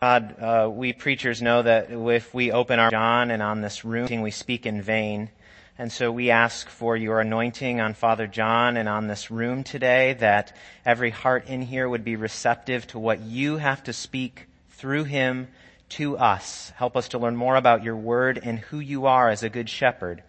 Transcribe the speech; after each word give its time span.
God, 0.00 0.36
uh, 0.40 0.70
we 0.72 0.92
preachers 0.92 1.42
know 1.42 1.60
that 1.60 1.90
if 1.90 2.32
we 2.32 2.52
open 2.52 2.78
our 2.78 2.88
John 2.88 3.32
and 3.32 3.42
on 3.42 3.62
this 3.62 3.84
room, 3.84 4.20
we 4.20 4.30
speak 4.30 4.64
in 4.64 4.80
vain. 4.80 5.28
And 5.76 5.90
so 5.90 6.12
we 6.12 6.30
ask 6.30 6.68
for 6.68 6.96
your 6.96 7.20
anointing 7.20 7.80
on 7.80 7.94
Father 7.94 8.28
John 8.28 8.76
and 8.76 8.88
on 8.88 9.08
this 9.08 9.28
room 9.28 9.64
today 9.64 10.12
that 10.20 10.56
every 10.86 11.10
heart 11.10 11.48
in 11.48 11.62
here 11.62 11.88
would 11.88 12.04
be 12.04 12.14
receptive 12.14 12.86
to 12.88 12.98
what 13.00 13.22
you 13.22 13.56
have 13.56 13.82
to 13.84 13.92
speak 13.92 14.46
through 14.70 15.02
him 15.02 15.48
to 15.90 16.16
us. 16.16 16.72
Help 16.76 16.96
us 16.96 17.08
to 17.08 17.18
learn 17.18 17.34
more 17.34 17.56
about 17.56 17.82
your 17.82 17.96
word 17.96 18.38
and 18.40 18.60
who 18.60 18.78
you 18.78 19.06
are 19.06 19.28
as 19.28 19.42
a 19.42 19.48
good 19.48 19.68
shepherd. 19.68 20.22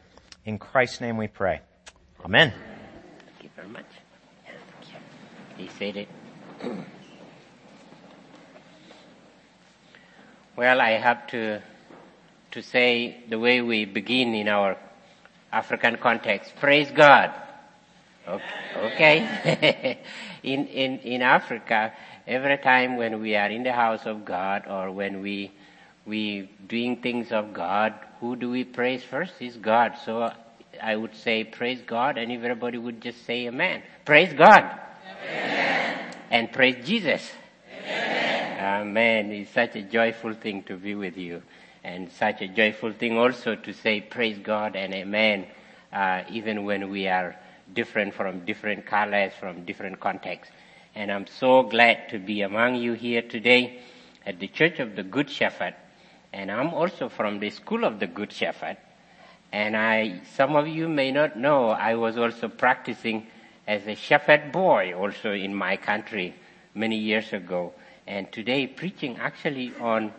In 0.46 0.58
Christ's 0.58 1.00
name 1.00 1.16
we 1.18 1.28
pray. 1.28 1.62
Amen. 2.26 2.54
Thank 3.28 3.44
you 3.44 3.50
very 3.56 3.68
much. 3.68 3.86
He 5.58 5.70
said 5.78 5.96
it. 5.96 6.08
Well, 10.60 10.82
I 10.82 10.90
have 11.00 11.26
to, 11.28 11.62
to 12.52 12.62
say 12.62 13.24
the 13.30 13.40
way 13.40 13.62
we 13.62 13.86
begin 13.86 14.36
in 14.36 14.50
our 14.50 14.76
African 15.54 15.96
context. 15.96 16.54
Praise 16.58 16.92
God. 16.92 17.34
Okay. 18.76 19.98
in, 20.44 20.68
in, 20.68 21.00
in 21.00 21.22
Africa, 21.22 21.94
every 22.28 22.58
time 22.58 22.98
when 22.98 23.22
we 23.22 23.38
are 23.38 23.48
in 23.48 23.64
the 23.64 23.72
house 23.72 24.06
of 24.06 24.26
God 24.26 24.66
or 24.68 24.92
when 24.92 25.22
we, 25.22 25.54
we 26.06 26.50
doing 26.68 26.98
things 26.98 27.32
of 27.32 27.54
God, 27.54 27.94
who 28.20 28.36
do 28.36 28.50
we 28.50 28.66
praise 28.66 29.02
first? 29.02 29.36
Is 29.40 29.56
God. 29.56 29.94
So 30.04 30.30
I 30.84 30.94
would 30.94 31.16
say 31.16 31.46
praise 31.46 31.80
God 31.88 32.18
and 32.18 32.34
everybody 32.34 32.78
would 32.78 33.00
just 33.00 33.26
say 33.26 33.48
amen. 33.48 33.82
Praise 34.04 34.34
God. 34.34 34.78
Amen. 35.24 36.16
And 36.30 36.52
praise 36.52 36.86
Jesus. 36.86 37.32
Amen. 38.60 39.32
It's 39.32 39.52
such 39.52 39.78
a 39.78 39.82
joyful 39.82 40.34
thing 40.34 40.64
to 40.64 40.76
be 40.76 40.94
with 40.94 41.16
you. 41.16 41.42
And 41.82 42.12
such 42.12 42.42
a 42.42 42.48
joyful 42.50 42.92
thing 42.92 43.18
also 43.18 43.56
to 43.56 43.74
say 43.74 44.02
praise 44.02 44.38
God 44.38 44.76
and 44.76 44.94
amen, 44.94 45.48
uh, 45.94 46.24
even 46.30 46.66
when 46.66 46.90
we 46.90 47.08
are 47.08 47.38
different 47.74 48.14
from 48.14 48.44
different 48.44 48.86
colors, 48.86 49.32
from 49.40 49.64
different 49.64 50.02
contexts. 50.02 50.54
And 50.94 51.10
I'm 51.10 51.26
so 51.26 51.64
glad 51.64 52.10
to 52.10 52.20
be 52.20 52.42
among 52.42 52.76
you 52.76 52.94
here 52.94 53.22
today 53.22 53.80
at 54.26 54.40
the 54.40 54.48
Church 54.50 54.80
of 54.80 54.98
the 54.98 55.04
Good 55.04 55.30
Shepherd. 55.30 55.76
And 56.34 56.52
I'm 56.52 56.74
also 56.74 57.08
from 57.08 57.40
the 57.40 57.52
School 57.52 57.86
of 57.86 58.02
the 58.02 58.08
Good 58.08 58.34
Shepherd. 58.34 58.76
And 59.54 59.78
I, 59.78 60.20
some 60.36 60.58
of 60.58 60.68
you 60.68 60.90
may 60.90 61.12
not 61.12 61.38
know, 61.38 61.70
I 61.70 61.96
was 61.96 62.18
also 62.18 62.50
practicing 62.50 63.28
as 63.66 63.88
a 63.88 63.96
shepherd 63.96 64.52
boy 64.52 64.94
also 64.94 65.32
in 65.32 65.56
my 65.56 65.78
country 65.78 66.36
many 66.76 66.98
years 66.98 67.32
ago 67.32 67.74
and 68.10 68.32
today 68.32 68.66
preaching 68.66 69.18
actually 69.18 69.72
on 69.80 70.12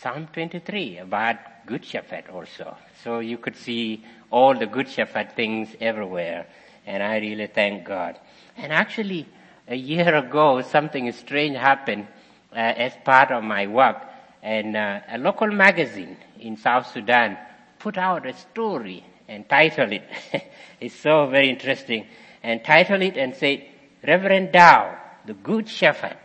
Psalm 0.00 0.26
23 0.32 0.98
about 0.98 1.36
Good 1.66 1.84
Shepherd 1.84 2.24
also. 2.32 2.74
So 3.04 3.18
you 3.18 3.36
could 3.36 3.56
see 3.56 4.02
all 4.30 4.58
the 4.58 4.66
Good 4.66 4.88
Shepherd 4.88 5.36
things 5.36 5.68
everywhere, 5.78 6.46
and 6.86 7.02
I 7.02 7.18
really 7.18 7.46
thank 7.46 7.84
God. 7.84 8.18
And 8.56 8.72
actually, 8.72 9.28
a 9.68 9.76
year 9.76 10.14
ago, 10.14 10.62
something 10.62 11.12
strange 11.12 11.58
happened 11.58 12.06
uh, 12.52 12.56
as 12.56 12.94
part 13.04 13.30
of 13.30 13.44
my 13.44 13.66
work, 13.66 13.98
and 14.42 14.74
uh, 14.74 15.00
a 15.06 15.18
local 15.18 15.48
magazine 15.48 16.16
in 16.40 16.56
South 16.56 16.90
Sudan 16.90 17.36
put 17.78 17.98
out 17.98 18.24
a 18.24 18.32
story 18.32 19.04
and 19.28 19.46
titled 19.46 19.92
it. 19.92 20.08
it's 20.80 20.94
so 20.94 21.26
very 21.26 21.50
interesting, 21.50 22.06
and 22.42 22.64
titled 22.64 23.02
it 23.02 23.18
and 23.18 23.36
said, 23.36 23.62
Reverend 24.02 24.52
Daau, 24.52 24.96
the 25.26 25.34
Good 25.34 25.68
Shepherd 25.68 26.16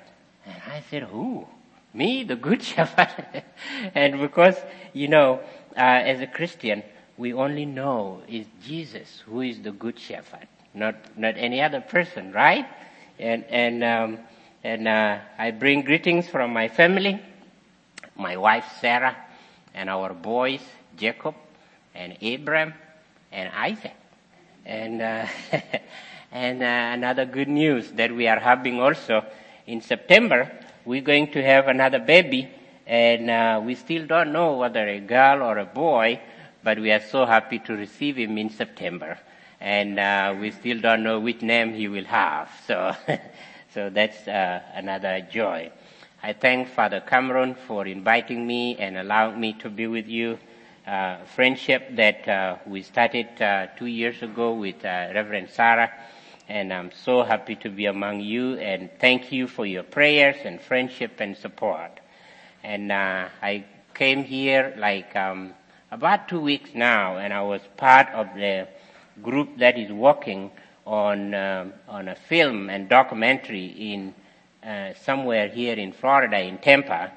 I 0.72 0.82
said, 0.90 1.04
who? 1.04 1.46
Me, 1.94 2.24
the 2.24 2.38
good 2.38 2.64
shepherd? 2.72 3.44
and 3.94 4.22
because, 4.22 4.56
you 4.94 5.10
know, 5.10 5.42
uh, 5.76 5.82
as 5.82 6.22
a 6.22 6.28
Christian, 6.28 6.82
we 7.18 7.34
only 7.34 7.66
know 7.66 8.22
is 8.30 8.46
Jesus 8.64 9.22
who 9.26 9.42
is 9.42 9.60
the 9.62 9.74
good 9.74 10.00
shepherd, 10.00 10.48
not, 10.74 10.96
not 11.18 11.36
any 11.36 11.62
other 11.62 11.82
person, 11.82 12.32
right? 12.32 12.66
And, 13.20 13.44
and, 13.50 13.84
um, 13.84 14.20
and, 14.64 14.88
uh, 14.88 15.18
I 15.38 15.52
bring 15.52 15.82
greetings 15.82 16.30
from 16.30 16.54
my 16.54 16.70
family, 16.70 17.22
my 18.16 18.38
wife 18.38 18.66
Sarah, 18.80 19.18
and 19.74 19.90
our 19.90 20.14
boys, 20.14 20.62
Jacob, 20.96 21.36
and 21.94 22.18
Abraham, 22.22 22.74
and 23.34 23.52
Isaac. 23.54 23.96
And, 24.66 25.02
uh, 25.02 25.26
and, 26.32 26.64
uh, 26.64 26.66
another 26.66 27.26
good 27.26 27.50
news 27.50 27.92
that 27.92 28.16
we 28.16 28.30
are 28.30 28.40
having 28.40 28.80
also 28.80 29.26
in 29.68 29.82
September, 29.82 30.52
we're 30.86 31.02
going 31.02 31.32
to 31.32 31.44
have 31.44 31.68
another 31.68 32.00
baby, 32.00 32.50
and 32.88 33.30
uh, 33.30 33.62
we 33.64 33.76
still 33.76 34.06
don't 34.06 34.32
know 34.32 34.58
whether 34.58 34.88
a 34.88 35.00
girl 35.00 35.44
or 35.44 35.58
a 35.58 35.66
boy, 35.66 36.20
but 36.64 36.80
we 36.80 36.92
are 36.92 37.02
so 37.02 37.26
happy 37.26 37.60
to 37.60 37.74
receive 37.74 38.18
him 38.18 38.38
in 38.38 38.50
September. 38.50 39.18
And 39.60 40.00
uh, 40.00 40.36
we 40.40 40.52
still 40.52 40.80
don't 40.80 41.04
know 41.04 41.20
which 41.20 41.42
name 41.42 41.74
he 41.74 41.88
will 41.88 42.06
have. 42.06 42.50
So, 42.66 42.96
so 43.74 43.90
that's 43.90 44.28
uh, 44.28 44.62
another 44.74 45.28
joy. 45.32 45.72
I 46.24 46.34
thank 46.34 46.70
Father 46.70 47.00
Cameron 47.00 47.56
for 47.68 47.86
inviting 47.86 48.46
me 48.46 48.76
and 48.78 48.98
allowing 48.98 49.40
me 49.40 49.54
to 49.54 49.70
be 49.70 49.88
with 49.88 50.08
you. 50.08 50.40
Uh, 50.86 51.18
friendship 51.36 51.96
that 51.96 52.28
uh, 52.28 52.58
we 52.66 52.82
started 52.82 53.40
uh, 53.40 53.68
two 53.78 53.86
years 53.86 54.24
ago 54.24 54.54
with 54.54 54.84
Reverend 54.84 55.50
Sarah 55.52 55.92
and 56.52 56.74
I'm 56.74 56.92
so 56.92 57.24
happy 57.24 57.56
to 57.56 57.70
be 57.70 57.86
among 57.86 58.20
you 58.20 58.56
and 58.56 58.90
thank 59.00 59.32
you 59.32 59.48
for 59.48 59.66
your 59.66 59.84
prayers 59.84 60.36
and 60.44 60.60
friendship 60.60 61.22
and 61.22 61.38
support. 61.38 62.02
And 62.62 62.92
uh, 62.92 63.30
I 63.42 63.64
came 63.94 64.26
here 64.26 64.74
like 64.78 65.16
um, 65.16 65.54
about 65.92 66.28
two 66.28 66.42
weeks 66.42 66.72
now, 66.76 67.18
and 67.18 67.34
I 67.34 67.42
was 67.42 67.62
part 67.78 68.10
of 68.10 68.28
the 68.36 68.68
group 69.24 69.60
that 69.60 69.80
is 69.80 69.92
working 69.94 70.52
on 70.86 71.34
um, 71.34 71.74
on 71.88 72.10
a 72.10 72.16
film 72.16 72.70
and 72.70 72.90
documentary 72.90 73.68
in 73.68 74.14
uh, 74.62 74.94
somewhere 75.06 75.48
here 75.48 75.76
in 75.76 75.94
Florida 75.94 76.40
in 76.40 76.58
Tampa. 76.58 77.14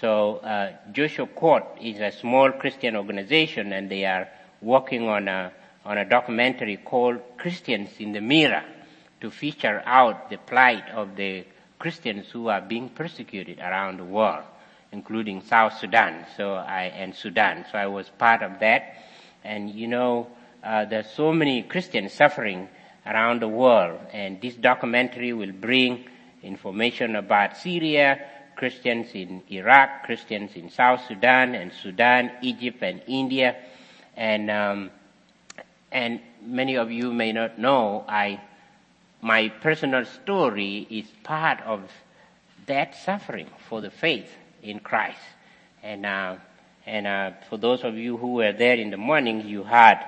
So 0.00 0.38
uh, 0.38 0.72
Joshua 0.90 1.28
Court 1.28 1.64
is 1.80 2.00
a 2.00 2.10
small 2.10 2.50
Christian 2.50 2.96
organization, 2.96 3.72
and 3.72 3.88
they 3.88 4.04
are 4.04 4.28
working 4.60 5.08
on 5.08 5.28
a 5.28 5.52
on 5.84 5.98
a 5.98 6.04
documentary 6.04 6.78
called 6.78 7.20
Christians 7.36 7.90
in 7.98 8.12
the 8.12 8.20
Mirror 8.20 8.64
to 9.20 9.30
feature 9.30 9.82
out 9.84 10.30
the 10.30 10.38
plight 10.38 10.88
of 10.90 11.16
the 11.16 11.44
Christians 11.78 12.30
who 12.30 12.48
are 12.48 12.60
being 12.60 12.88
persecuted 12.88 13.58
around 13.58 13.98
the 13.98 14.04
world, 14.04 14.44
including 14.92 15.42
South 15.42 15.78
Sudan 15.78 16.26
so 16.36 16.54
I, 16.54 16.84
and 16.84 17.14
Sudan. 17.14 17.66
So 17.70 17.78
I 17.78 17.86
was 17.86 18.08
part 18.08 18.42
of 18.42 18.60
that. 18.60 18.96
And 19.42 19.70
you 19.70 19.88
know, 19.88 20.28
uh, 20.62 20.86
there's 20.86 21.10
so 21.10 21.32
many 21.32 21.62
Christians 21.62 22.12
suffering 22.12 22.68
around 23.06 23.42
the 23.42 23.48
world, 23.48 24.00
and 24.12 24.40
this 24.40 24.54
documentary 24.54 25.34
will 25.34 25.52
bring 25.52 26.06
information 26.42 27.16
about 27.16 27.56
Syria, 27.58 28.24
Christians 28.56 29.08
in 29.12 29.42
Iraq, 29.50 30.04
Christians 30.04 30.52
in 30.54 30.70
South 30.70 31.04
Sudan 31.06 31.54
and 31.54 31.70
Sudan, 31.82 32.32
Egypt 32.40 32.82
and 32.82 33.02
India, 33.06 33.56
and 34.16 34.50
um, 34.50 34.90
and 35.94 36.20
many 36.44 36.74
of 36.74 36.90
you 36.90 37.12
may 37.12 37.32
not 37.32 37.56
know, 37.56 38.04
I, 38.08 38.40
my 39.22 39.48
personal 39.48 40.04
story 40.04 40.88
is 40.90 41.06
part 41.22 41.60
of 41.62 41.88
that 42.66 42.96
suffering 42.96 43.48
for 43.68 43.80
the 43.80 43.90
faith 43.90 44.28
in 44.60 44.80
Christ. 44.80 45.20
And, 45.84 46.04
uh, 46.04 46.36
and 46.84 47.06
uh, 47.06 47.30
for 47.48 47.58
those 47.58 47.84
of 47.84 47.96
you 47.96 48.16
who 48.16 48.32
were 48.32 48.52
there 48.52 48.74
in 48.74 48.90
the 48.90 48.96
morning, 48.96 49.46
you 49.46 49.62
heard 49.62 50.00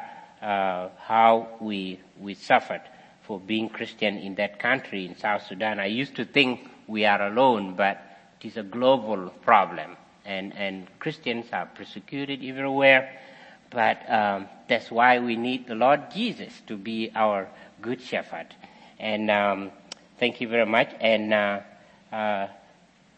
uh, 0.42 0.88
how 0.98 1.50
we, 1.60 2.00
we 2.18 2.34
suffered 2.34 2.82
for 3.22 3.38
being 3.38 3.68
Christian 3.68 4.18
in 4.18 4.34
that 4.34 4.58
country, 4.58 5.06
in 5.06 5.16
South 5.16 5.46
Sudan. 5.46 5.78
I 5.78 5.86
used 5.86 6.16
to 6.16 6.24
think 6.24 6.68
we 6.88 7.04
are 7.04 7.28
alone, 7.28 7.74
but 7.76 8.02
it 8.40 8.48
is 8.48 8.56
a 8.56 8.64
global 8.64 9.30
problem. 9.42 9.96
And, 10.24 10.52
and 10.56 10.88
Christians 10.98 11.46
are 11.52 11.66
persecuted 11.66 12.44
everywhere. 12.44 13.20
But 13.76 14.10
um, 14.10 14.48
that's 14.70 14.90
why 14.90 15.18
we 15.18 15.36
need 15.36 15.66
the 15.66 15.74
Lord 15.74 16.10
Jesus 16.10 16.62
to 16.66 16.78
be 16.78 17.12
our 17.14 17.46
good 17.82 18.00
shepherd. 18.00 18.46
And 18.98 19.30
um, 19.30 19.70
thank 20.18 20.40
you 20.40 20.48
very 20.48 20.64
much. 20.64 20.94
And 20.98 21.34
uh, 21.34 21.60
uh, 22.10 22.46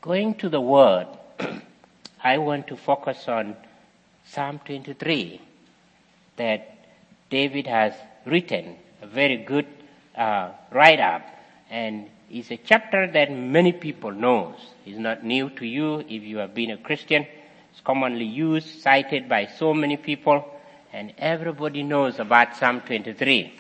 going 0.03 0.35
to 0.35 0.49
the 0.49 0.61
Word, 0.61 1.07
I 2.25 2.39
want 2.39 2.67
to 2.67 2.77
focus 2.77 3.29
on 3.29 3.55
Psalm 4.27 4.59
23 4.65 5.41
that 6.39 6.77
David 7.31 7.69
has 7.69 7.95
written, 8.27 8.75
a 9.01 9.07
very 9.07 9.37
good 9.37 9.69
uh, 10.17 10.51
write-up, 10.73 11.23
and 11.71 12.11
it's 12.33 12.51
a 12.51 12.57
chapter 12.57 13.07
that 13.07 13.31
many 13.31 13.73
people 13.73 14.11
knows. 14.11 14.57
It's 14.85 14.99
not 14.99 15.23
new 15.23 15.51
to 15.51 15.65
you 15.65 16.01
if 16.01 16.25
you 16.25 16.39
have 16.39 16.53
been 16.53 16.73
a 16.73 16.79
Christian. 16.79 17.29
It's 17.79 17.85
commonly 17.85 18.25
used, 18.25 18.83
cited 18.83 19.29
by 19.29 19.47
so 19.47 19.73
many 19.73 19.97
people, 19.97 20.45
and 20.93 21.15
everybody 21.17 21.85
knows 21.85 22.19
about 22.19 22.57
Psalm 22.57 22.81
23. 22.81 23.53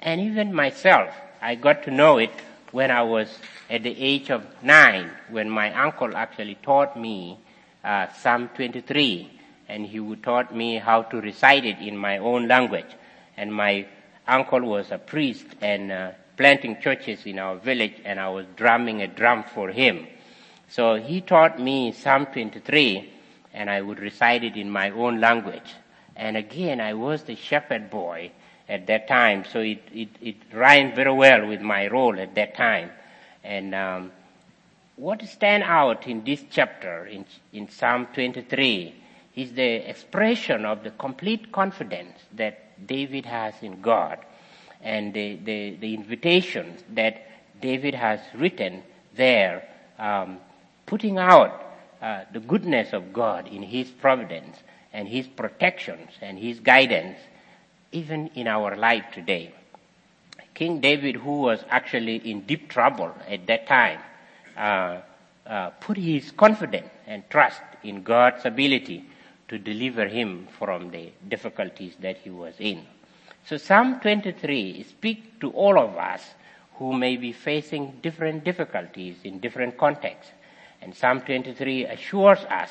And 0.00 0.20
even 0.20 0.52
myself, 0.52 1.08
I 1.40 1.54
got 1.54 1.82
to 1.84 1.90
know 1.90 2.18
it 2.18 2.30
when 2.72 2.90
I 2.90 3.02
was 3.04 3.38
at 3.70 3.82
the 3.82 3.96
age 3.98 4.28
of 4.30 4.44
nine, 4.62 5.10
when 5.30 5.48
my 5.48 5.72
uncle 5.72 6.14
actually 6.14 6.56
taught 6.56 6.94
me 7.00 7.38
uh, 7.82 8.08
Psalm 8.12 8.50
23, 8.54 9.30
and 9.70 9.86
he 9.86 10.16
taught 10.16 10.54
me 10.54 10.76
how 10.76 11.00
to 11.04 11.22
recite 11.22 11.64
it 11.64 11.78
in 11.78 11.96
my 11.96 12.18
own 12.18 12.46
language. 12.46 12.92
And 13.34 13.50
my 13.54 13.86
uncle 14.28 14.60
was 14.60 14.90
a 14.90 14.98
priest 14.98 15.46
and 15.62 15.90
uh, 15.90 16.10
planting 16.36 16.82
churches 16.82 17.24
in 17.24 17.38
our 17.38 17.56
village, 17.56 17.94
and 18.04 18.20
I 18.20 18.28
was 18.28 18.44
drumming 18.56 19.00
a 19.00 19.06
drum 19.06 19.42
for 19.42 19.70
him. 19.70 20.06
So 20.68 20.96
he 20.96 21.22
taught 21.22 21.58
me 21.58 21.92
Psalm 21.92 22.26
23, 22.26 23.12
and 23.54 23.70
I 23.70 23.80
would 23.80 24.00
recite 24.00 24.44
it 24.44 24.56
in 24.56 24.68
my 24.68 24.90
own 24.90 25.20
language. 25.20 25.74
And 26.16 26.36
again, 26.36 26.80
I 26.80 26.94
was 26.94 27.22
the 27.22 27.36
shepherd 27.36 27.88
boy 27.88 28.32
at 28.68 28.86
that 28.88 29.08
time, 29.08 29.44
so 29.50 29.60
it, 29.60 29.82
it, 29.92 30.08
it 30.20 30.36
rhymed 30.52 30.94
very 30.94 31.12
well 31.12 31.46
with 31.46 31.60
my 31.60 31.86
role 31.86 32.18
at 32.18 32.34
that 32.34 32.56
time. 32.56 32.90
And 33.44 33.74
um, 33.74 34.12
what 34.96 35.22
stand 35.26 35.62
out 35.62 36.06
in 36.06 36.24
this 36.24 36.42
chapter, 36.50 37.06
in, 37.06 37.24
in 37.52 37.68
Psalm 37.70 38.08
23, 38.12 38.94
is 39.36 39.52
the 39.52 39.88
expression 39.88 40.64
of 40.64 40.82
the 40.82 40.90
complete 40.90 41.52
confidence 41.52 42.18
that 42.34 42.86
David 42.86 43.26
has 43.26 43.54
in 43.62 43.80
God 43.80 44.18
and 44.82 45.14
the, 45.14 45.36
the, 45.36 45.76
the 45.76 45.94
invitation 45.94 46.76
that 46.90 47.26
David 47.60 47.94
has 47.94 48.20
written 48.34 48.82
there, 49.16 49.68
um, 49.98 50.38
putting 50.86 51.18
out 51.18 51.63
uh, 52.00 52.24
the 52.32 52.40
goodness 52.40 52.92
of 52.92 53.12
God 53.12 53.48
in 53.48 53.62
His 53.62 53.90
providence 53.90 54.58
and 54.92 55.08
His 55.08 55.26
protections 55.26 56.10
and 56.20 56.38
His 56.38 56.60
guidance, 56.60 57.18
even 57.92 58.28
in 58.34 58.46
our 58.46 58.76
life 58.76 59.04
today. 59.12 59.52
King 60.54 60.80
David, 60.80 61.16
who 61.16 61.40
was 61.40 61.64
actually 61.68 62.16
in 62.16 62.42
deep 62.42 62.68
trouble 62.68 63.12
at 63.28 63.46
that 63.46 63.66
time, 63.66 63.98
uh, 64.56 65.00
uh, 65.46 65.70
put 65.80 65.96
his 65.96 66.30
confidence 66.30 66.88
and 67.06 67.28
trust 67.28 67.60
in 67.82 68.02
God's 68.02 68.46
ability 68.46 69.04
to 69.48 69.58
deliver 69.58 70.06
him 70.06 70.46
from 70.58 70.90
the 70.90 71.12
difficulties 71.28 71.94
that 72.00 72.16
he 72.18 72.30
was 72.30 72.54
in. 72.58 72.86
So 73.46 73.58
Psalm 73.58 74.00
23 74.00 74.84
speaks 74.84 75.26
to 75.40 75.50
all 75.50 75.78
of 75.78 75.96
us 75.96 76.22
who 76.76 76.96
may 76.96 77.16
be 77.16 77.32
facing 77.32 77.98
different 78.02 78.42
difficulties 78.42 79.16
in 79.22 79.38
different 79.38 79.76
contexts. 79.76 80.32
And 80.84 80.94
Psalm 80.94 81.22
23 81.22 81.86
assures 81.86 82.40
us 82.50 82.70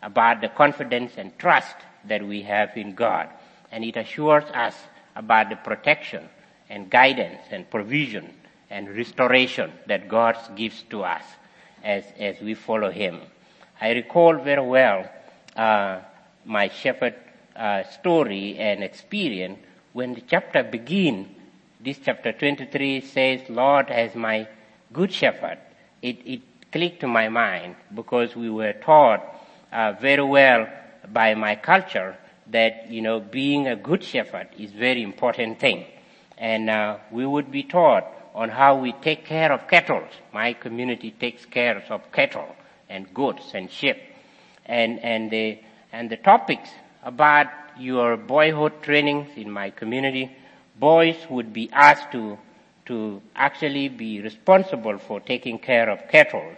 about 0.00 0.40
the 0.40 0.48
confidence 0.48 1.14
and 1.16 1.36
trust 1.40 1.74
that 2.04 2.24
we 2.24 2.42
have 2.42 2.76
in 2.76 2.94
God. 2.94 3.28
And 3.72 3.84
it 3.84 3.96
assures 3.96 4.44
us 4.54 4.76
about 5.16 5.50
the 5.50 5.56
protection 5.56 6.28
and 6.70 6.88
guidance 6.88 7.40
and 7.50 7.68
provision 7.68 8.32
and 8.70 8.96
restoration 8.96 9.72
that 9.88 10.08
God 10.08 10.36
gives 10.54 10.84
to 10.90 11.02
us 11.02 11.24
as, 11.82 12.04
as 12.20 12.40
we 12.40 12.54
follow 12.54 12.92
Him. 12.92 13.20
I 13.80 13.90
recall 13.90 14.38
very 14.38 14.62
well 14.62 15.10
uh, 15.56 16.00
my 16.44 16.68
shepherd 16.68 17.16
uh, 17.56 17.82
story 17.82 18.56
and 18.56 18.84
experience 18.84 19.58
when 19.92 20.14
the 20.14 20.20
chapter 20.20 20.62
begins. 20.62 21.26
This 21.80 21.98
chapter 22.04 22.32
23 22.32 23.00
says, 23.00 23.40
Lord 23.48 23.90
as 23.90 24.14
my 24.14 24.46
good 24.92 25.12
shepherd. 25.12 25.58
It, 26.00 26.18
it 26.24 26.40
clicked 26.72 27.00
to 27.00 27.08
my 27.08 27.28
mind 27.28 27.76
because 27.94 28.36
we 28.36 28.50
were 28.50 28.72
taught 28.72 29.22
uh, 29.72 29.92
very 30.00 30.22
well 30.22 30.66
by 31.12 31.34
my 31.34 31.54
culture 31.54 32.16
that, 32.50 32.90
you 32.90 33.02
know, 33.02 33.20
being 33.20 33.66
a 33.68 33.76
good 33.76 34.02
shepherd 34.02 34.48
is 34.58 34.72
very 34.72 35.02
important 35.02 35.60
thing. 35.60 35.84
And 36.36 36.70
uh, 36.70 36.98
we 37.10 37.26
would 37.26 37.50
be 37.50 37.62
taught 37.62 38.06
on 38.34 38.48
how 38.48 38.76
we 38.76 38.92
take 38.92 39.24
care 39.24 39.52
of 39.52 39.68
cattle. 39.68 40.04
My 40.32 40.52
community 40.52 41.10
takes 41.10 41.44
care 41.44 41.82
of 41.90 42.12
cattle 42.12 42.54
and 42.88 43.12
goats 43.12 43.52
and 43.54 43.70
sheep. 43.70 43.96
And, 44.64 45.00
and 45.00 45.30
the, 45.30 45.58
and 45.92 46.10
the 46.10 46.16
topics 46.16 46.70
about 47.02 47.48
your 47.78 48.16
boyhood 48.16 48.82
trainings 48.82 49.28
in 49.36 49.50
my 49.50 49.70
community, 49.70 50.36
boys 50.78 51.16
would 51.30 51.52
be 51.52 51.70
asked 51.72 52.12
to, 52.12 52.38
to 52.88 53.22
actually 53.36 53.88
be 53.88 54.20
responsible 54.20 54.98
for 54.98 55.20
taking 55.20 55.58
care 55.58 55.88
of 55.88 56.08
cattle, 56.08 56.54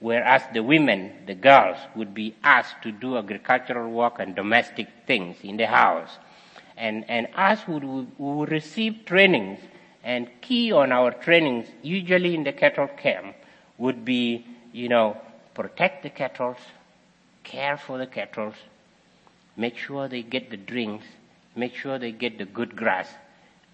whereas 0.00 0.42
the 0.52 0.62
women, 0.62 1.12
the 1.26 1.34
girls, 1.34 1.76
would 1.96 2.14
be 2.14 2.34
asked 2.42 2.82
to 2.82 2.92
do 2.92 3.18
agricultural 3.18 3.90
work 3.90 4.14
and 4.20 4.34
domestic 4.34 4.88
things 5.06 5.36
in 5.42 5.56
the 5.56 5.66
house. 5.66 6.18
And, 6.76 7.04
and 7.08 7.28
us 7.34 7.66
would, 7.68 7.84
would 8.18 8.50
receive 8.50 9.04
trainings 9.04 9.60
and 10.04 10.28
key 10.40 10.70
on 10.70 10.92
our 10.92 11.10
trainings, 11.10 11.66
usually 11.82 12.34
in 12.34 12.44
the 12.44 12.52
cattle 12.52 12.88
camp, 12.88 13.34
would 13.78 14.04
be, 14.04 14.46
you 14.72 14.88
know, 14.88 15.16
protect 15.54 16.02
the 16.02 16.10
cattle, 16.10 16.56
care 17.42 17.76
for 17.76 17.98
the 17.98 18.06
cattle, 18.06 18.52
make 19.56 19.76
sure 19.76 20.08
they 20.08 20.22
get 20.22 20.50
the 20.50 20.56
drinks, 20.56 21.06
make 21.56 21.74
sure 21.74 21.98
they 21.98 22.12
get 22.12 22.38
the 22.38 22.44
good 22.44 22.76
grass, 22.76 23.08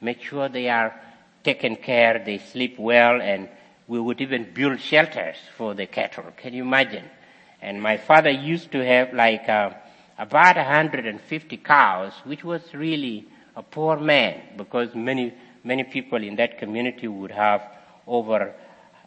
make 0.00 0.22
sure 0.22 0.48
they 0.48 0.68
are 0.68 0.94
taken 1.42 1.76
care, 1.76 2.22
they 2.24 2.38
sleep 2.38 2.78
well, 2.78 3.20
and 3.20 3.48
we 3.88 3.98
would 3.98 4.20
even 4.20 4.52
build 4.54 4.80
shelters 4.80 5.36
for 5.56 5.74
the 5.74 5.86
cattle. 5.86 6.24
Can 6.36 6.54
you 6.54 6.62
imagine? 6.62 7.04
And 7.60 7.82
my 7.82 7.96
father 7.96 8.30
used 8.30 8.72
to 8.72 8.84
have 8.84 9.12
like 9.12 9.48
uh, 9.48 9.70
about 10.18 10.56
150 10.56 11.56
cows, 11.58 12.12
which 12.24 12.44
was 12.44 12.62
really 12.74 13.26
a 13.56 13.62
poor 13.62 13.98
man 13.98 14.40
because 14.56 14.94
many 14.94 15.34
many 15.64 15.84
people 15.84 16.22
in 16.22 16.36
that 16.36 16.58
community 16.58 17.08
would 17.08 17.30
have 17.30 17.62
over 18.06 18.54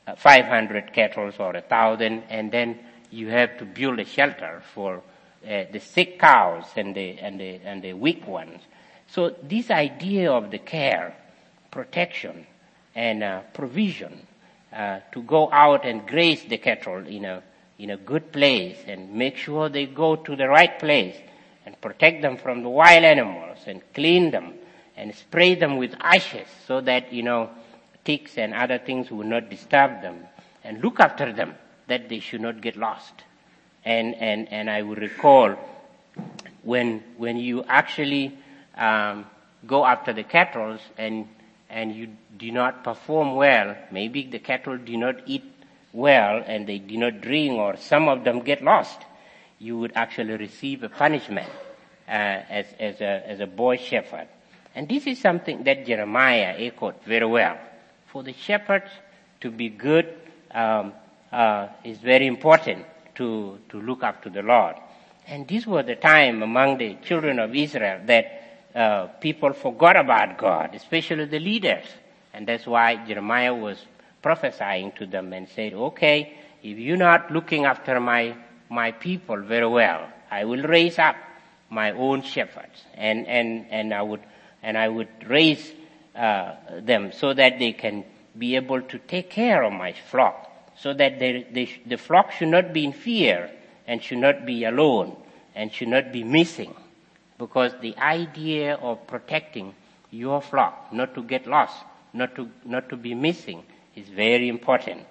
uh, 0.05 0.15
500 0.15 0.93
cattle 0.93 1.31
or 1.39 1.55
a 1.55 1.61
thousand, 1.61 2.23
and 2.29 2.51
then 2.51 2.77
you 3.09 3.29
have 3.29 3.57
to 3.57 3.65
build 3.65 3.99
a 3.99 4.05
shelter 4.05 4.61
for 4.73 4.97
uh, 4.97 5.63
the 5.71 5.79
sick 5.79 6.19
cows 6.19 6.65
and 6.75 6.95
the 6.95 7.19
and 7.19 7.39
the 7.39 7.59
and 7.63 7.81
the 7.81 7.93
weak 7.93 8.27
ones. 8.27 8.61
So 9.07 9.35
this 9.43 9.69
idea 9.69 10.31
of 10.31 10.51
the 10.51 10.59
care, 10.59 11.15
protection, 11.73 12.45
and 12.95 13.23
uh, 13.23 13.41
provision 13.53 14.27
uh, 14.71 14.99
to 15.11 15.23
go 15.23 15.51
out 15.51 15.85
and 15.85 16.07
graze 16.07 16.43
the 16.45 16.57
cattle 16.57 17.05
in 17.07 17.25
a 17.25 17.41
in 17.79 17.89
a 17.89 17.97
good 17.97 18.31
place 18.31 18.77
and 18.85 19.13
make 19.13 19.35
sure 19.35 19.67
they 19.67 19.85
go 19.85 20.15
to 20.15 20.35
the 20.35 20.47
right 20.47 20.77
place 20.79 21.15
and 21.65 21.79
protect 21.81 22.21
them 22.21 22.37
from 22.37 22.61
the 22.61 22.69
wild 22.69 23.03
animals 23.03 23.57
and 23.65 23.81
clean 23.93 24.31
them 24.31 24.53
and 24.95 25.13
spray 25.15 25.55
them 25.55 25.77
with 25.77 25.93
ashes 25.99 26.47
so 26.67 26.81
that, 26.81 27.11
you 27.11 27.23
know, 27.23 27.49
ticks 28.05 28.37
and 28.37 28.53
other 28.53 28.77
things 28.77 29.09
will 29.09 29.25
not 29.25 29.49
disturb 29.49 30.01
them 30.01 30.19
and 30.63 30.81
look 30.81 30.99
after 30.99 31.33
them 31.33 31.55
that 31.87 32.07
they 32.09 32.19
should 32.19 32.41
not 32.41 32.61
get 32.61 32.77
lost. 32.77 33.13
And, 33.83 34.15
and, 34.15 34.47
and 34.51 34.69
I 34.69 34.83
will 34.83 34.95
recall 34.95 35.55
when, 36.61 37.03
when 37.17 37.37
you 37.37 37.63
actually, 37.67 38.37
um, 38.77 39.25
go 39.65 39.85
after 39.85 40.13
the 40.13 40.23
cattle 40.23 40.77
and, 40.97 41.27
and 41.73 41.95
you 41.95 42.07
do 42.37 42.51
not 42.51 42.83
perform 42.83 43.35
well, 43.35 43.75
maybe 43.91 44.27
the 44.27 44.37
cattle 44.37 44.77
do 44.77 44.95
not 44.95 45.15
eat 45.25 45.43
well 45.91 46.43
and 46.45 46.67
they 46.67 46.77
do 46.77 46.97
not 46.97 47.19
drink 47.19 47.53
or 47.53 47.75
some 47.77 48.07
of 48.07 48.23
them 48.23 48.41
get 48.41 48.63
lost, 48.63 48.99
you 49.57 49.77
would 49.79 49.91
actually 49.95 50.35
receive 50.35 50.83
a 50.83 50.89
punishment, 50.89 51.49
uh, 52.07 52.11
as, 52.11 52.67
as 52.79 53.01
a, 53.01 53.27
as 53.27 53.39
a 53.39 53.47
boy 53.47 53.77
shepherd. 53.77 54.27
And 54.75 54.87
this 54.87 55.07
is 55.07 55.19
something 55.19 55.63
that 55.63 55.85
Jeremiah 55.85 56.55
echoed 56.59 56.95
very 57.05 57.25
well. 57.25 57.57
For 58.05 58.21
the 58.21 58.33
shepherds 58.33 58.91
to 59.41 59.49
be 59.49 59.69
good 59.69 60.13
um, 60.51 60.93
uh, 61.31 61.69
is 61.83 61.97
very 61.97 62.27
important 62.27 62.85
to, 63.15 63.57
to 63.69 63.81
look 63.81 64.03
up 64.03 64.21
to 64.23 64.29
the 64.29 64.43
Lord. 64.43 64.75
And 65.27 65.47
this 65.47 65.65
was 65.65 65.87
the 65.87 65.95
time 65.95 66.43
among 66.43 66.77
the 66.77 66.97
children 67.03 67.39
of 67.39 67.55
Israel 67.55 68.01
that 68.05 68.42
uh, 68.75 69.07
people 69.19 69.53
forgot 69.53 69.95
about 69.95 70.37
God, 70.37 70.73
especially 70.73 71.25
the 71.25 71.39
leaders. 71.39 71.85
And 72.33 72.47
that's 72.47 72.65
why 72.65 73.05
Jeremiah 73.05 73.53
was 73.53 73.77
prophesying 74.21 74.91
to 74.93 75.05
them 75.05 75.33
and 75.33 75.47
said, 75.49 75.73
okay, 75.73 76.37
if 76.63 76.77
you're 76.77 76.97
not 76.97 77.31
looking 77.31 77.65
after 77.65 77.99
my, 77.99 78.35
my 78.69 78.91
people 78.91 79.41
very 79.41 79.67
well, 79.67 80.07
I 80.31 80.45
will 80.45 80.63
raise 80.63 80.97
up 80.97 81.15
my 81.69 81.91
own 81.91 82.21
shepherds 82.21 82.83
and, 82.95 83.27
and, 83.27 83.67
and 83.69 83.93
I 83.93 84.01
would 84.01 84.21
and 84.63 84.77
I 84.77 84.87
would 84.87 85.09
raise 85.27 85.73
uh, 86.15 86.55
them 86.81 87.11
so 87.11 87.33
that 87.33 87.59
they 87.59 87.73
can 87.73 88.05
be 88.35 88.55
able 88.55 88.81
to 88.81 88.97
take 88.97 89.29
care 89.29 89.61
of 89.61 89.73
my 89.73 89.93
flock, 90.09 90.49
so 90.77 90.93
that 90.93 91.19
they, 91.19 91.45
they, 91.51 91.81
the 91.85 91.97
flock 91.97 92.31
should 92.31 92.47
not 92.47 92.73
be 92.73 92.85
in 92.85 92.93
fear 92.93 93.51
and 93.85 94.01
should 94.01 94.17
not 94.17 94.45
be 94.45 94.63
alone 94.63 95.15
and 95.53 95.71
should 95.71 95.89
not 95.89 96.11
be 96.11 96.23
missing. 96.23 96.73
Because 97.43 97.73
the 97.81 97.93
idea 97.97 98.75
of 98.75 99.05
protecting 99.05 99.75
your 100.11 100.41
flock, 100.41 100.93
not 100.93 101.13
to 101.15 101.21
get 101.21 101.45
lost, 101.45 101.75
not 102.13 102.35
to, 102.35 102.49
not 102.63 102.87
to 102.87 102.95
be 102.95 103.13
missing, 103.13 103.63
is 103.97 104.07
very 104.07 104.47
important. 104.47 105.01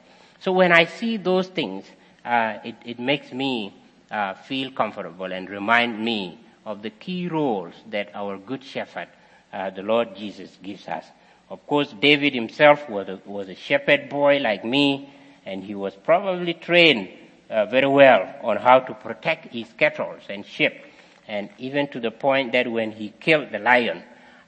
So 0.40 0.50
when 0.50 0.72
I 0.72 0.86
see 0.86 1.18
those 1.18 1.48
things, 1.48 1.84
uh, 2.24 2.54
it, 2.64 2.76
it 2.86 2.98
makes 2.98 3.34
me 3.34 3.74
uh, 4.10 4.32
feel 4.32 4.70
comfortable 4.70 5.30
and 5.30 5.50
remind 5.50 6.02
me 6.02 6.40
of 6.64 6.80
the 6.80 6.88
key 6.88 7.28
roles 7.28 7.74
that 7.90 8.08
our 8.14 8.38
good 8.38 8.64
shepherd 8.64 9.08
uh, 9.52 9.68
the 9.68 9.82
Lord 9.82 10.16
Jesus 10.16 10.56
gives 10.62 10.88
us. 10.88 11.04
Of 11.50 11.66
course, 11.66 11.94
David 12.00 12.32
himself 12.32 12.88
was 12.88 13.10
a, 13.10 13.20
was 13.26 13.50
a 13.50 13.54
shepherd 13.54 14.08
boy 14.08 14.38
like 14.38 14.64
me, 14.64 15.12
and 15.44 15.62
he 15.62 15.74
was 15.74 15.94
probably 16.02 16.54
trained 16.54 17.10
uh, 17.50 17.66
very 17.66 17.88
well 17.88 18.34
on 18.42 18.56
how 18.56 18.80
to 18.80 18.94
protect 18.94 19.52
his 19.52 19.68
cattle 19.76 20.16
and 20.30 20.46
sheep, 20.46 20.72
and 21.28 21.50
even 21.58 21.88
to 21.88 22.00
the 22.00 22.10
point 22.10 22.52
that 22.52 22.70
when 22.70 22.92
he 22.92 23.10
killed 23.20 23.52
the 23.52 23.58
lion, 23.58 24.02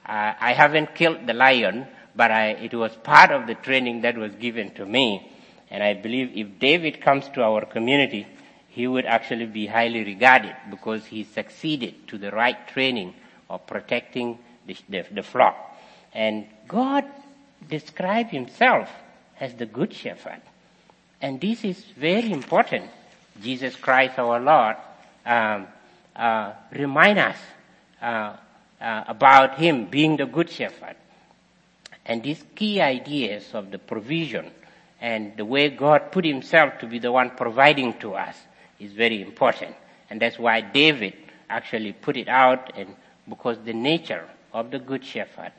uh, 0.05 0.33
I 0.39 0.53
haven't 0.53 0.95
killed 0.95 1.25
the 1.25 1.33
lion, 1.33 1.87
but 2.15 2.31
I, 2.31 2.49
it 2.49 2.73
was 2.73 2.95
part 2.97 3.31
of 3.31 3.47
the 3.47 3.55
training 3.55 4.01
that 4.01 4.17
was 4.17 4.35
given 4.35 4.73
to 4.75 4.85
me. 4.85 5.31
And 5.69 5.81
I 5.81 5.93
believe 5.93 6.31
if 6.35 6.59
David 6.59 7.01
comes 7.01 7.27
to 7.29 7.43
our 7.43 7.65
community, 7.65 8.27
he 8.69 8.87
would 8.87 9.05
actually 9.05 9.45
be 9.45 9.67
highly 9.67 10.03
regarded 10.03 10.55
because 10.69 11.05
he 11.05 11.23
succeeded 11.23 12.07
to 12.09 12.17
the 12.17 12.31
right 12.31 12.67
training 12.67 13.13
of 13.49 13.65
protecting 13.65 14.37
the, 14.67 14.77
the, 14.89 15.05
the 15.11 15.23
flock. 15.23 15.55
And 16.13 16.45
God 16.67 17.05
described 17.67 18.31
himself 18.31 18.89
as 19.39 19.53
the 19.55 19.65
good 19.65 19.93
shepherd. 19.93 20.41
And 21.21 21.41
this 21.41 21.63
is 21.63 21.83
very 21.97 22.31
important. 22.31 22.89
Jesus 23.41 23.75
Christ 23.75 24.19
our 24.19 24.39
Lord 24.39 24.75
um, 25.25 25.67
uh, 26.15 26.53
remind 26.71 27.19
us 27.19 27.37
uh, 28.01 28.35
uh, 28.79 29.03
about 29.07 29.57
him 29.57 29.85
being 29.85 30.17
the 30.17 30.25
good 30.25 30.49
shepherd. 30.49 30.95
And 32.05 32.23
these 32.23 32.43
key 32.55 32.81
ideas 32.81 33.53
of 33.53 33.71
the 33.71 33.79
provision 33.79 34.51
and 35.01 35.35
the 35.37 35.45
way 35.45 35.69
God 35.69 36.11
put 36.11 36.25
himself 36.25 36.79
to 36.79 36.87
be 36.87 36.99
the 36.99 37.11
one 37.11 37.31
providing 37.31 37.97
to 37.99 38.13
us 38.13 38.35
is 38.79 38.91
very 38.93 39.21
important. 39.21 39.75
And 40.09 40.21
that's 40.21 40.37
why 40.37 40.61
David 40.61 41.13
actually 41.49 41.93
put 41.93 42.17
it 42.17 42.27
out 42.27 42.71
and 42.75 42.95
because 43.27 43.57
the 43.65 43.73
nature 43.73 44.27
of 44.53 44.71
the 44.71 44.79
good 44.79 45.03
shepherd 45.03 45.51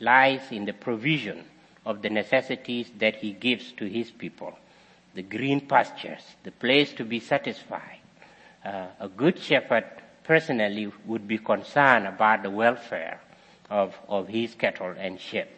lies 0.00 0.40
in 0.50 0.64
the 0.64 0.72
provision 0.72 1.44
of 1.86 2.02
the 2.02 2.10
necessities 2.10 2.90
that 2.98 3.16
he 3.16 3.32
gives 3.32 3.72
to 3.72 3.86
his 3.86 4.10
people. 4.10 4.52
The 5.14 5.22
green 5.22 5.60
pastures, 5.60 6.22
the 6.42 6.50
place 6.50 6.92
to 6.94 7.04
be 7.04 7.20
satisfied. 7.20 7.98
Uh, 8.64 8.86
a 9.00 9.08
good 9.08 9.38
shepherd 9.38 9.84
personally 10.24 10.92
would 11.06 11.26
be 11.26 11.38
concerned 11.38 12.06
about 12.06 12.42
the 12.42 12.50
welfare 12.50 13.20
of, 13.70 13.94
of 14.08 14.28
his 14.28 14.54
cattle 14.54 14.94
and 14.96 15.20
sheep. 15.20 15.48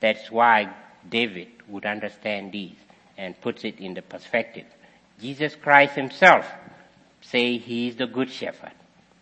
That's 0.00 0.30
why 0.30 0.72
David 1.08 1.48
would 1.68 1.84
understand 1.84 2.52
these 2.52 2.76
and 3.16 3.40
puts 3.40 3.64
it 3.64 3.78
in 3.80 3.94
the 3.94 4.02
perspective. 4.02 4.66
Jesus 5.20 5.54
Christ 5.56 5.94
himself 5.94 6.46
say 7.20 7.58
he 7.58 7.88
is 7.88 7.96
the 7.96 8.06
good 8.06 8.30
shepherd 8.30 8.72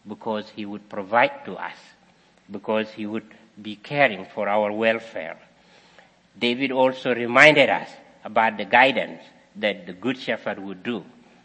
because 0.07 0.51
he 0.51 0.67
would 0.67 0.89
provide 0.89 1.45
to 1.47 1.55
us, 1.55 1.77
because 2.51 2.91
he 2.91 3.07
would 3.07 3.27
be 3.61 3.77
caring 3.77 4.27
for 4.35 4.49
our 4.49 4.73
welfare. 4.73 5.39
David 6.39 6.73
also 6.73 7.15
reminded 7.15 7.71
us 7.71 7.89
about 8.25 8.57
the 8.57 8.65
guidance 8.65 9.23
that 9.57 9.87
the 9.87 9.93
good 9.93 10.19
shepherd 10.19 10.59
would 10.59 10.83
do. 10.83 11.05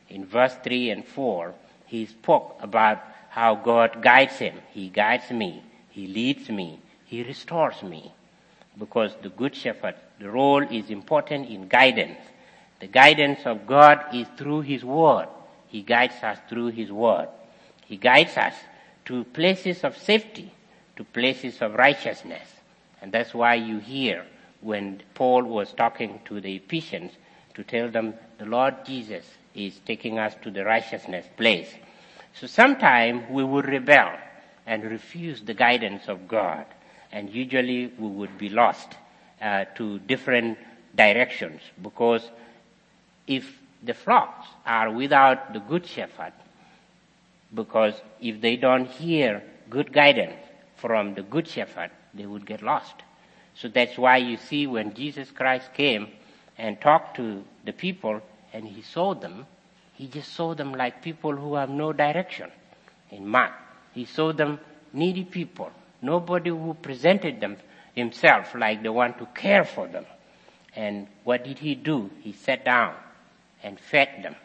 In 0.09 0.25
verse 0.25 0.55
3 0.63 0.89
and 0.89 1.05
4, 1.05 1.53
he 1.85 2.05
spoke 2.07 2.57
about 2.59 2.99
how 3.29 3.55
God 3.55 4.01
guides 4.01 4.37
him. 4.37 4.55
He 4.71 4.89
guides 4.89 5.29
me. 5.31 5.63
He 5.89 6.07
leads 6.07 6.49
me. 6.49 6.79
He 7.05 7.23
restores 7.23 7.81
me. 7.83 8.13
Because 8.77 9.15
the 9.21 9.29
good 9.29 9.55
shepherd, 9.55 9.95
the 10.19 10.29
role 10.29 10.63
is 10.63 10.89
important 10.89 11.49
in 11.49 11.67
guidance. 11.67 12.19
The 12.79 12.87
guidance 12.87 13.39
of 13.45 13.67
God 13.67 14.03
is 14.13 14.27
through 14.37 14.61
his 14.61 14.83
word. 14.83 15.27
He 15.67 15.81
guides 15.81 16.15
us 16.23 16.39
through 16.49 16.67
his 16.67 16.91
word. 16.91 17.27
He 17.85 17.97
guides 17.97 18.37
us 18.37 18.53
to 19.05 19.23
places 19.25 19.83
of 19.83 19.97
safety, 19.97 20.51
to 20.95 21.03
places 21.03 21.61
of 21.61 21.75
righteousness. 21.75 22.47
And 23.01 23.11
that's 23.11 23.33
why 23.33 23.55
you 23.55 23.79
hear 23.79 24.25
when 24.61 25.01
Paul 25.13 25.43
was 25.43 25.73
talking 25.73 26.19
to 26.25 26.41
the 26.41 26.55
Ephesians 26.55 27.11
to 27.55 27.63
tell 27.63 27.89
them 27.89 28.13
the 28.37 28.45
Lord 28.45 28.85
Jesus 28.85 29.25
is 29.53 29.79
taking 29.85 30.19
us 30.19 30.35
to 30.43 30.51
the 30.51 30.63
righteousness 30.63 31.25
place. 31.37 31.69
So 32.39 32.47
sometimes 32.47 33.29
we 33.29 33.43
would 33.43 33.65
rebel 33.65 34.11
and 34.65 34.83
refuse 34.83 35.41
the 35.41 35.53
guidance 35.53 36.07
of 36.07 36.27
God, 36.27 36.65
and 37.11 37.29
usually 37.29 37.87
we 37.97 38.07
would 38.07 38.37
be 38.37 38.47
lost 38.47 38.95
uh, 39.41 39.65
to 39.75 39.99
different 39.99 40.57
directions 40.95 41.61
because 41.81 42.23
if 43.27 43.59
the 43.83 43.93
flocks 43.93 44.47
are 44.65 44.89
without 44.89 45.51
the 45.53 45.59
good 45.59 45.85
shepherd, 45.85 46.33
because 47.53 47.95
if 48.21 48.39
they 48.39 48.55
don't 48.55 48.85
hear 48.85 49.43
good 49.69 49.91
guidance 49.91 50.39
from 50.77 51.15
the 51.15 51.23
good 51.23 51.47
shepherd, 51.47 51.91
they 52.13 52.25
would 52.25 52.45
get 52.45 52.61
lost. 52.61 52.95
So 53.55 53.67
that's 53.67 53.97
why 53.97 54.17
you 54.17 54.37
see 54.37 54.65
when 54.65 54.93
Jesus 54.93 55.29
Christ 55.31 55.73
came 55.73 56.07
and 56.57 56.79
talked 56.79 57.17
to 57.17 57.43
the 57.65 57.73
people 57.73 58.21
and 58.53 58.65
he 58.65 58.81
saw 58.81 59.13
them, 59.13 59.45
he 59.99 60.07
just 60.07 60.31
saw 60.33 60.53
them 60.53 60.71
like 60.73 61.01
people 61.01 61.35
who 61.35 61.55
have 61.55 61.69
no 61.69 61.91
direction. 61.91 62.49
In 63.11 63.27
mind. 63.27 63.53
he 63.93 64.05
saw 64.05 64.31
them 64.31 64.57
needy 64.93 65.25
people, 65.25 65.71
nobody 66.01 66.51
who 66.51 66.73
presented 66.73 67.41
them 67.41 67.57
himself 67.95 68.55
like 68.55 68.81
the 68.81 68.93
one 68.93 69.13
to 69.15 69.25
care 69.35 69.65
for 69.65 69.87
them. 69.87 70.05
And 70.73 71.07
what 71.25 71.43
did 71.43 71.59
he 71.59 71.75
do? 71.75 72.09
He 72.21 72.31
sat 72.31 72.63
down 72.63 72.95
and 73.61 73.77
fed 73.77 74.23
them. 74.23 74.35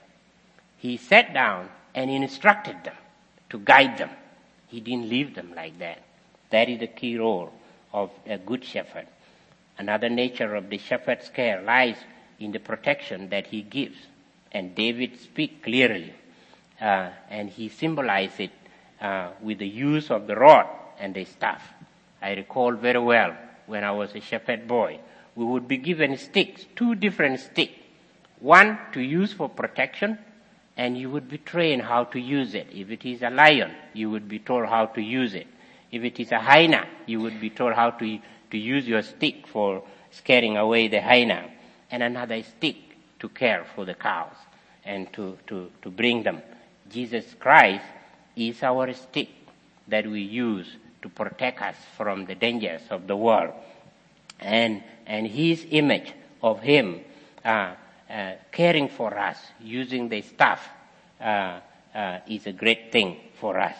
He 0.76 0.96
sat 0.96 1.32
down 1.32 1.68
and 1.94 2.10
instructed 2.10 2.82
them 2.82 2.96
to 3.50 3.60
guide 3.60 3.96
them. 3.98 4.10
He 4.66 4.80
didn't 4.80 5.08
leave 5.08 5.36
them 5.36 5.52
like 5.54 5.78
that. 5.78 6.02
That 6.50 6.68
is 6.68 6.80
the 6.80 6.88
key 6.88 7.16
role 7.16 7.52
of 7.92 8.10
a 8.26 8.38
good 8.38 8.64
shepherd. 8.64 9.06
Another 9.78 10.08
nature 10.08 10.56
of 10.56 10.68
the 10.68 10.78
shepherd's 10.78 11.28
care 11.28 11.62
lies 11.62 11.98
in 12.40 12.50
the 12.50 12.58
protection 12.58 13.28
that 13.28 13.46
he 13.46 13.62
gives. 13.62 13.98
And 14.54 14.72
David 14.76 15.18
speak 15.18 15.64
clearly, 15.64 16.14
uh, 16.80 17.10
and 17.28 17.50
he 17.50 17.68
symbolizes 17.68 18.38
it 18.38 18.50
uh, 19.00 19.30
with 19.42 19.58
the 19.58 19.66
use 19.66 20.12
of 20.12 20.28
the 20.28 20.36
rod 20.36 20.68
and 21.00 21.12
the 21.12 21.24
staff. 21.24 21.60
I 22.22 22.34
recall 22.34 22.72
very 22.72 23.00
well 23.00 23.36
when 23.66 23.82
I 23.82 23.90
was 23.90 24.14
a 24.14 24.20
shepherd 24.20 24.68
boy, 24.68 25.00
we 25.34 25.44
would 25.44 25.66
be 25.66 25.76
given 25.76 26.16
sticks, 26.16 26.66
two 26.76 26.94
different 26.94 27.40
sticks. 27.40 27.80
One 28.38 28.78
to 28.92 29.00
use 29.00 29.32
for 29.32 29.48
protection, 29.48 30.18
and 30.76 30.96
you 30.96 31.10
would 31.10 31.28
be 31.28 31.38
trained 31.38 31.82
how 31.82 32.04
to 32.04 32.20
use 32.20 32.54
it. 32.54 32.68
If 32.72 32.90
it 32.90 33.04
is 33.04 33.22
a 33.22 33.30
lion, 33.30 33.72
you 33.92 34.08
would 34.10 34.28
be 34.28 34.38
told 34.38 34.66
how 34.66 34.86
to 34.86 35.00
use 35.00 35.34
it. 35.34 35.48
If 35.90 36.04
it 36.04 36.20
is 36.20 36.30
a 36.30 36.38
hyena, 36.38 36.86
you 37.06 37.20
would 37.20 37.40
be 37.40 37.50
told 37.50 37.74
how 37.74 37.90
to, 37.90 38.18
to 38.52 38.58
use 38.58 38.86
your 38.86 39.02
stick 39.02 39.48
for 39.48 39.82
scaring 40.12 40.56
away 40.56 40.86
the 40.86 41.00
hyena. 41.00 41.50
And 41.90 42.04
another 42.04 42.42
stick 42.42 42.76
to 43.18 43.28
care 43.28 43.66
for 43.74 43.84
the 43.84 43.94
cows 43.94 44.34
and 44.84 45.12
to, 45.12 45.38
to, 45.46 45.70
to 45.82 45.90
bring 45.90 46.22
them. 46.22 46.42
Jesus 46.90 47.24
Christ 47.38 47.84
is 48.36 48.62
our 48.62 48.92
stick 48.92 49.28
that 49.88 50.06
we 50.06 50.20
use 50.20 50.66
to 51.02 51.08
protect 51.08 51.60
us 51.60 51.76
from 51.96 52.26
the 52.26 52.34
dangers 52.34 52.82
of 52.90 53.06
the 53.06 53.16
world. 53.16 53.52
And, 54.40 54.82
and 55.06 55.26
his 55.26 55.66
image 55.70 56.12
of 56.42 56.60
him, 56.60 57.00
uh, 57.44 57.74
uh, 58.10 58.32
caring 58.52 58.88
for 58.88 59.16
us, 59.16 59.38
using 59.60 60.08
the 60.08 60.22
staff, 60.22 60.66
uh, 61.20 61.60
uh, 61.94 62.18
is 62.28 62.46
a 62.46 62.52
great 62.52 62.90
thing 62.92 63.16
for 63.40 63.58
us. 63.58 63.76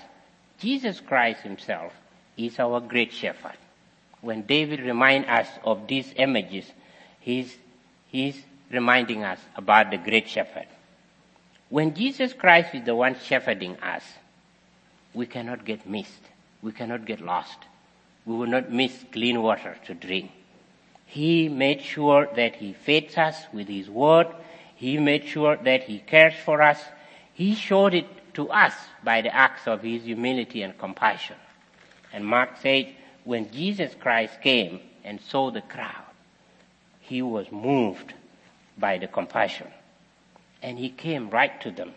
Jesus 0.59 1.01
Christ 1.01 1.43
himself 1.43 1.93
is 2.37 2.59
our 2.59 2.81
great 2.81 3.13
shepherd. 3.13 3.57
When 4.21 4.43
David 4.43 4.81
reminds 4.81 5.29
us 5.29 5.49
of 5.65 5.87
these 5.87 6.13
images, 6.17 6.65
he's, 7.21 7.55
he's 8.09 8.41
reminding 8.71 9.25
us 9.25 9.39
about 9.57 9.91
the 9.91 9.99
great 9.99 10.29
shepherd. 10.29 10.67
When 11.75 11.93
Jesus 11.93 12.33
Christ 12.33 12.73
is 12.73 12.85
the 12.85 12.95
one 12.95 13.17
shepherding 13.19 13.79
us, 13.81 14.05
we 15.13 15.27
cannot 15.27 15.65
get 15.65 15.89
missed. 15.89 16.23
We 16.63 16.71
cannot 16.71 17.05
get 17.05 17.21
lost. 17.21 17.59
We 18.25 18.37
will 18.37 18.47
not 18.47 18.71
miss 18.71 19.05
clean 19.11 19.43
water 19.43 19.77
to 19.87 19.95
drink. 19.95 20.31
He 21.05 21.49
made 21.49 21.83
sure 21.83 22.29
that 22.37 22.55
He 22.55 22.75
feeds 22.75 23.19
us 23.19 23.47
with 23.53 23.67
His 23.67 23.91
word. 23.91 24.29
He 24.77 24.99
made 24.99 25.27
sure 25.27 25.57
that 25.57 25.83
He 25.83 25.99
cares 25.99 26.35
for 26.45 26.63
us. 26.63 26.81
He 27.33 27.57
showed 27.57 27.93
it 27.93 28.07
to 28.35 28.51
us 28.51 28.75
by 29.03 29.23
the 29.23 29.35
acts 29.35 29.67
of 29.67 29.83
His 29.83 30.05
humility 30.05 30.63
and 30.63 30.79
compassion. 30.79 31.35
And 32.13 32.25
Mark 32.25 32.51
said, 32.63 32.95
when 33.25 33.51
Jesus 33.51 33.97
Christ 33.99 34.41
came 34.43 34.79
and 35.03 35.21
saw 35.21 35.51
the 35.51 35.63
crowd, 35.63 36.07
he 37.01 37.21
was 37.21 37.51
moved 37.51 38.15
by 38.79 38.99
the 38.99 39.09
compassion. 39.09 39.67
And 40.65 40.79
he 40.79 40.89
came 40.89 41.29
right 41.29 41.61
to 41.61 41.71
them 41.71 41.93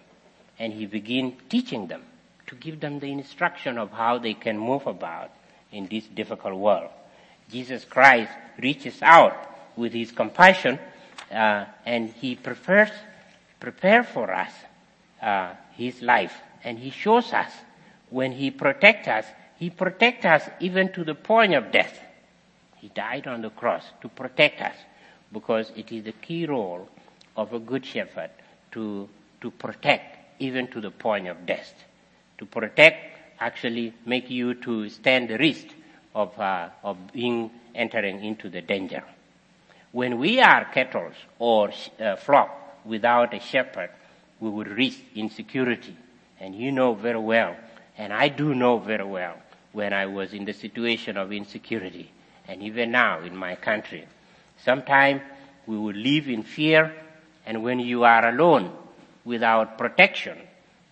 and 0.59 0.73
he 0.73 0.85
began 0.85 1.37
teaching 1.47 1.87
them 1.87 2.03
to 2.47 2.55
give 2.55 2.81
them 2.81 2.99
the 2.99 3.09
instruction 3.09 3.77
of 3.77 3.91
how 3.91 4.17
they 4.17 4.33
can 4.33 4.57
move 4.59 4.85
about 4.87 5.31
in 5.71 5.87
this 5.87 6.03
difficult 6.07 6.55
world. 6.55 6.89
Jesus 7.49 7.85
Christ 7.85 8.29
reaches 8.59 9.01
out 9.01 9.37
with 9.77 9.93
his 9.93 10.11
compassion 10.11 10.79
uh, 11.31 11.63
and 11.85 12.09
he 12.09 12.35
prepares 12.35 12.91
prepare 13.61 14.03
for 14.03 14.33
us 14.33 14.51
uh, 15.21 15.53
his 15.77 16.01
life 16.01 16.33
and 16.65 16.77
he 16.77 16.89
shows 16.89 17.31
us 17.31 17.51
when 18.09 18.33
he 18.33 18.51
protects 18.51 19.07
us 19.07 19.25
he 19.57 19.69
protects 19.69 20.25
us 20.25 20.43
even 20.59 20.91
to 20.91 21.05
the 21.05 21.15
point 21.15 21.53
of 21.53 21.71
death. 21.71 21.97
He 22.75 22.89
died 22.89 23.27
on 23.27 23.41
the 23.41 23.49
cross 23.49 23.85
to 24.01 24.09
protect 24.09 24.61
us 24.61 24.75
because 25.31 25.71
it 25.77 25.89
is 25.93 26.03
the 26.03 26.11
key 26.11 26.45
role 26.45 26.89
of 27.37 27.53
a 27.53 27.59
good 27.59 27.85
shepherd 27.85 28.29
to 28.71 29.09
to 29.41 29.51
protect 29.51 30.41
even 30.41 30.67
to 30.67 30.81
the 30.81 30.91
point 30.91 31.27
of 31.27 31.45
death. 31.45 31.73
To 32.39 32.45
protect 32.45 33.17
actually 33.39 33.93
make 34.05 34.29
you 34.29 34.53
to 34.55 34.89
stand 34.89 35.29
the 35.29 35.37
risk 35.37 35.67
of, 36.15 36.37
uh, 36.39 36.69
of 36.83 36.97
being 37.13 37.51
entering 37.75 38.23
into 38.23 38.49
the 38.49 38.61
danger. 38.61 39.03
When 39.91 40.17
we 40.17 40.39
are 40.39 40.65
cattle 40.65 41.11
or 41.39 41.71
uh, 41.99 42.15
flock 42.15 42.85
without 42.85 43.33
a 43.33 43.39
shepherd, 43.39 43.89
we 44.39 44.49
would 44.49 44.67
risk 44.67 44.99
insecurity. 45.15 45.95
And 46.39 46.55
you 46.55 46.71
know 46.71 46.93
very 46.93 47.19
well, 47.19 47.55
and 47.97 48.13
I 48.13 48.27
do 48.29 48.53
know 48.53 48.77
very 48.77 49.05
well, 49.05 49.35
when 49.71 49.93
I 49.93 50.05
was 50.05 50.33
in 50.33 50.45
the 50.45 50.53
situation 50.53 51.17
of 51.17 51.31
insecurity, 51.31 52.11
and 52.47 52.61
even 52.61 52.91
now 52.91 53.21
in 53.21 53.35
my 53.35 53.55
country, 53.55 54.05
sometimes 54.63 55.21
we 55.65 55.77
would 55.77 55.97
live 55.97 56.27
in 56.27 56.43
fear, 56.43 56.93
and 57.47 57.63
when 57.63 57.79
you 57.79 58.03
are 58.03 58.27
alone 58.27 58.71
without 59.23 59.77
protection, 59.77 60.37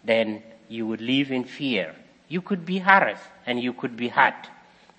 then 0.06 0.42
you 0.70 0.88
would 0.88 1.02
live 1.02 1.30
in 1.30 1.44
fear. 1.44 1.94
You 2.30 2.42
could 2.42 2.66
be 2.66 2.80
harassed 2.80 3.30
and 3.46 3.60
you 3.60 3.74
could 3.74 3.98
be 3.98 4.08
hurt 4.08 4.50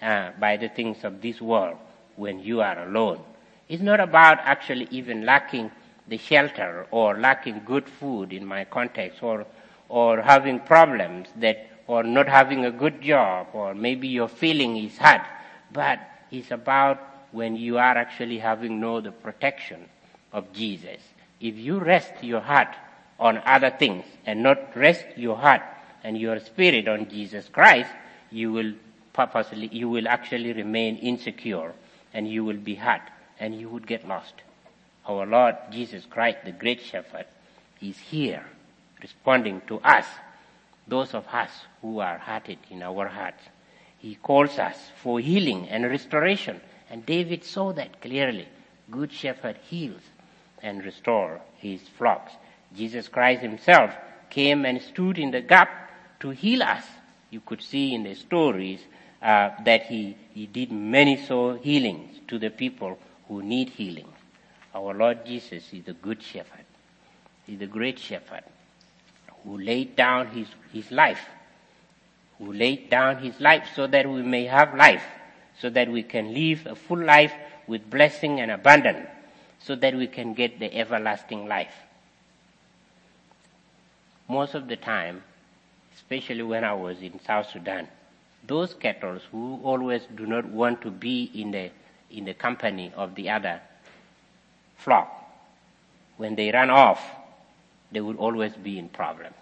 uh, 0.02 0.32
by 0.38 0.58
the 0.58 0.68
things 0.68 1.02
of 1.02 1.22
this 1.22 1.40
world 1.40 1.78
when 2.16 2.40
you 2.40 2.60
are 2.60 2.86
alone. 2.86 3.20
It's 3.68 3.82
not 3.82 4.00
about 4.00 4.38
actually 4.40 4.86
even 4.90 5.24
lacking 5.24 5.70
the 6.06 6.18
shelter 6.18 6.86
or 6.90 7.18
lacking 7.18 7.62
good 7.64 7.88
food 7.88 8.34
in 8.34 8.44
my 8.44 8.64
context 8.64 9.22
or, 9.22 9.46
or 9.88 10.20
having 10.20 10.60
problems 10.60 11.28
that, 11.36 11.70
or 11.86 12.02
not 12.02 12.28
having 12.28 12.66
a 12.66 12.70
good 12.70 13.00
job 13.00 13.48
or 13.54 13.74
maybe 13.74 14.08
your 14.08 14.28
feeling 14.28 14.76
is 14.76 14.96
hurt. 14.98 15.26
but 15.72 15.98
it's 16.30 16.50
about 16.50 17.00
when 17.32 17.56
you 17.56 17.78
are 17.78 17.96
actually 17.96 18.38
having 18.38 18.78
no 18.80 19.00
the 19.00 19.12
protection 19.12 19.88
of 20.32 20.52
Jesus. 20.52 21.00
If 21.40 21.56
you 21.56 21.78
rest 21.78 22.12
your 22.22 22.40
heart 22.40 22.74
on 23.18 23.38
other 23.44 23.70
things 23.70 24.04
and 24.24 24.42
not 24.42 24.76
rest 24.76 25.04
your 25.16 25.36
heart 25.36 25.62
and 26.02 26.16
your 26.18 26.40
spirit 26.40 26.88
on 26.88 27.08
Jesus 27.08 27.48
Christ, 27.48 27.90
you 28.30 28.52
will 28.52 28.72
purposely, 29.12 29.68
you 29.68 29.88
will 29.88 30.08
actually 30.08 30.52
remain 30.52 30.96
insecure 30.96 31.72
and 32.14 32.28
you 32.28 32.44
will 32.44 32.56
be 32.56 32.74
hurt 32.74 33.02
and 33.38 33.58
you 33.58 33.68
would 33.68 33.86
get 33.86 34.06
lost. 34.08 34.34
Our 35.06 35.26
Lord 35.26 35.56
Jesus 35.70 36.04
Christ, 36.06 36.38
the 36.44 36.52
great 36.52 36.82
shepherd, 36.82 37.26
is 37.80 37.98
here 37.98 38.44
responding 39.00 39.62
to 39.68 39.78
us, 39.80 40.06
those 40.88 41.14
of 41.14 41.26
us 41.28 41.50
who 41.82 42.00
are 42.00 42.18
hurted 42.18 42.58
in 42.70 42.82
our 42.82 43.08
hearts. 43.08 43.42
He 43.98 44.14
calls 44.14 44.58
us 44.58 44.76
for 45.02 45.20
healing 45.20 45.68
and 45.68 45.84
restoration. 45.84 46.60
And 46.90 47.04
David 47.04 47.44
saw 47.44 47.72
that 47.72 48.00
clearly. 48.00 48.48
Good 48.90 49.12
shepherd 49.12 49.58
heals 49.68 50.02
and 50.62 50.84
restore 50.84 51.40
his 51.56 51.80
flocks. 51.98 52.32
Jesus 52.74 53.08
Christ 53.08 53.42
himself 53.42 53.94
came 54.30 54.64
and 54.64 54.80
stood 54.82 55.18
in 55.18 55.30
the 55.30 55.40
gap 55.40 55.90
to 56.20 56.30
heal 56.30 56.62
us. 56.62 56.84
You 57.30 57.40
could 57.40 57.62
see 57.62 57.94
in 57.94 58.02
the 58.02 58.14
stories 58.14 58.80
uh, 59.22 59.50
that 59.64 59.86
he, 59.86 60.16
he 60.32 60.46
did 60.46 60.72
many 60.72 61.16
so 61.16 61.54
healings 61.54 62.20
to 62.28 62.38
the 62.38 62.50
people 62.50 62.98
who 63.28 63.42
need 63.42 63.70
healing. 63.70 64.08
Our 64.74 64.94
Lord 64.94 65.24
Jesus 65.24 65.72
is 65.72 65.84
the 65.84 65.94
good 65.94 66.22
shepherd. 66.22 66.64
He's 67.46 67.58
the 67.58 67.66
great 67.66 67.98
shepherd 67.98 68.42
who 69.44 69.58
laid 69.58 69.96
down 69.96 70.28
his, 70.28 70.48
his 70.72 70.90
life, 70.90 71.24
who 72.38 72.52
laid 72.52 72.90
down 72.90 73.18
his 73.18 73.40
life 73.40 73.68
so 73.74 73.86
that 73.86 74.08
we 74.08 74.22
may 74.22 74.44
have 74.44 74.74
life, 74.74 75.04
so 75.60 75.70
that 75.70 75.90
we 75.90 76.02
can 76.02 76.34
live 76.34 76.66
a 76.66 76.74
full 76.74 77.02
life 77.02 77.32
with 77.66 77.88
blessing 77.88 78.40
and 78.40 78.50
abundance, 78.50 79.08
so 79.66 79.74
that 79.74 79.96
we 79.96 80.06
can 80.06 80.32
get 80.32 80.60
the 80.60 80.72
everlasting 80.72 81.48
life. 81.48 81.74
Most 84.28 84.54
of 84.54 84.68
the 84.68 84.76
time, 84.76 85.24
especially 85.96 86.42
when 86.42 86.62
I 86.62 86.72
was 86.72 87.02
in 87.02 87.18
South 87.24 87.50
Sudan, 87.50 87.88
those 88.46 88.74
cattle 88.74 89.18
who 89.32 89.60
always 89.64 90.02
do 90.14 90.24
not 90.24 90.44
want 90.44 90.82
to 90.82 90.90
be 90.92 91.24
in 91.34 91.50
the, 91.50 91.70
in 92.12 92.24
the 92.24 92.34
company 92.34 92.92
of 92.94 93.16
the 93.16 93.30
other 93.30 93.60
flock, 94.76 95.12
when 96.16 96.36
they 96.36 96.52
run 96.52 96.70
off, 96.70 97.02
they 97.90 98.00
would 98.00 98.18
always 98.18 98.54
be 98.54 98.78
in 98.78 98.88
problems. 98.88 99.34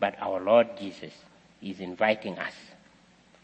But 0.00 0.16
our 0.18 0.40
Lord 0.40 0.78
Jesus 0.78 1.12
is 1.60 1.78
inviting 1.78 2.38
us. 2.38 2.54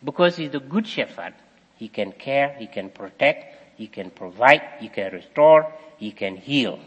Because 0.02 0.36
He's 0.36 0.52
the 0.52 0.60
good 0.60 0.86
shepherd, 0.86 1.34
He 1.76 1.88
can 1.88 2.12
care, 2.12 2.56
He 2.58 2.66
can 2.66 2.88
protect, 2.88 3.57
He 3.78 3.86
can 3.86 4.10
provide, 4.10 4.62
He 4.80 4.88
can 4.88 5.12
restore, 5.12 5.72
He 5.96 6.10
can 6.10 6.36
heal 6.36 6.78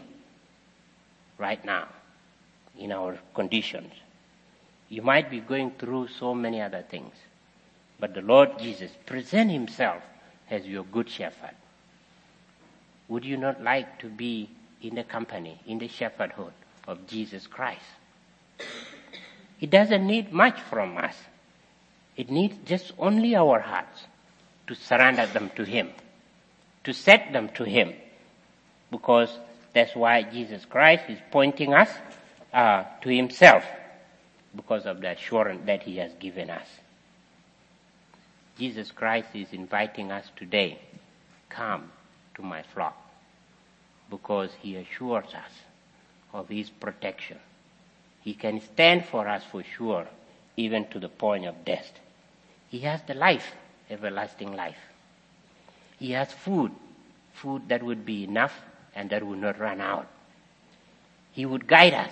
right 1.38 1.64
now 1.64 1.88
in 2.78 2.92
our 2.92 3.18
conditions. 3.34 3.92
You 4.90 5.00
might 5.00 5.30
be 5.30 5.40
going 5.40 5.72
through 5.78 6.08
so 6.08 6.34
many 6.34 6.60
other 6.60 6.84
things. 6.88 7.14
But 7.98 8.12
the 8.14 8.20
Lord 8.20 8.58
Jesus 8.58 8.90
present 9.06 9.50
himself 9.50 10.02
as 10.50 10.66
your 10.66 10.84
good 10.84 11.08
shepherd. 11.08 11.56
Would 13.08 13.24
you 13.24 13.38
not 13.38 13.62
like 13.62 13.98
to 14.00 14.08
be 14.08 14.50
in 14.82 14.94
the 14.94 15.04
company, 15.04 15.58
in 15.66 15.78
the 15.78 15.88
shepherdhood 15.88 16.52
of 16.86 17.06
Jesus 17.06 17.46
Christ? 17.46 17.80
It 19.60 19.70
doesn't 19.70 20.06
need 20.06 20.32
much 20.32 20.60
from 20.60 20.98
us. 20.98 21.16
It 22.16 22.30
needs 22.30 22.56
just 22.66 22.92
only 22.98 23.34
our 23.34 23.60
hearts 23.60 24.04
to 24.66 24.74
surrender 24.74 25.24
them 25.26 25.50
to 25.56 25.64
Him, 25.64 25.90
to 26.84 26.92
set 26.92 27.32
them 27.32 27.48
to 27.50 27.64
Him, 27.64 27.94
because 28.90 29.30
that's 29.72 29.94
why 29.94 30.22
Jesus 30.22 30.64
Christ 30.64 31.04
is 31.08 31.18
pointing 31.30 31.72
us 31.74 31.88
uh, 32.52 32.84
to 33.02 33.08
Himself 33.08 33.64
because 34.54 34.84
of 34.84 35.00
the 35.00 35.10
assurance 35.10 35.62
that 35.66 35.82
He 35.82 35.96
has 35.96 36.12
given 36.20 36.50
us. 36.50 36.66
Jesus 38.58 38.90
Christ 38.90 39.28
is 39.34 39.48
inviting 39.52 40.12
us 40.12 40.26
today, 40.36 40.78
come 41.48 41.90
to 42.34 42.42
my 42.42 42.62
flock, 42.74 42.96
because 44.10 44.50
He 44.60 44.76
assures 44.76 45.32
us 45.34 45.52
of 46.34 46.48
His 46.48 46.68
protection. 46.68 47.38
He 48.20 48.34
can 48.34 48.60
stand 48.60 49.06
for 49.06 49.26
us 49.26 49.42
for 49.50 49.64
sure, 49.64 50.06
even 50.56 50.86
to 50.88 51.00
the 51.00 51.08
point 51.08 51.46
of 51.46 51.64
death. 51.64 51.90
He 52.68 52.80
has 52.80 53.00
the 53.02 53.14
life, 53.14 53.52
everlasting 53.90 54.54
life. 54.54 54.76
He 56.02 56.10
has 56.10 56.32
food, 56.32 56.72
food 57.32 57.68
that 57.68 57.80
would 57.80 58.04
be 58.04 58.24
enough 58.24 58.60
and 58.92 59.08
that 59.10 59.24
would 59.24 59.38
not 59.38 59.60
run 59.60 59.80
out. 59.80 60.08
He 61.30 61.46
would 61.46 61.68
guide 61.68 61.94
us 61.94 62.10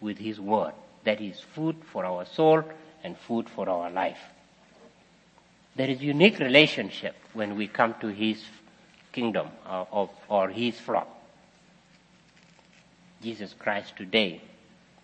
with 0.00 0.18
His 0.18 0.40
word 0.40 0.72
that 1.04 1.20
is 1.20 1.38
food 1.38 1.76
for 1.84 2.04
our 2.04 2.26
soul 2.26 2.64
and 3.04 3.16
food 3.16 3.48
for 3.48 3.68
our 3.68 3.92
life. 3.92 4.18
There 5.76 5.88
is 5.88 6.02
unique 6.02 6.40
relationship 6.40 7.14
when 7.32 7.54
we 7.54 7.68
come 7.68 7.94
to 8.00 8.08
His 8.08 8.42
kingdom 9.12 9.46
or, 9.64 9.72
uh, 9.72 9.84
or, 9.92 10.10
or 10.28 10.48
His 10.48 10.76
flock. 10.80 11.08
Jesus 13.22 13.54
Christ 13.56 13.94
today 13.96 14.42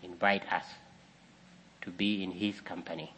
invite 0.03 0.43
us 0.53 0.65
to 1.83 1.91
be 1.93 2.25
in 2.25 2.33
His 2.33 2.61
company 2.61 3.13